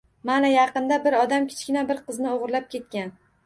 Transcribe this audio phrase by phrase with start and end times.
[0.29, 3.17] Mana yaqinda bir odam kichkina bir qizni oʻgʻirlab ketgan